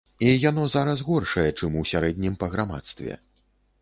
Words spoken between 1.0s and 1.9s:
горшае, чым у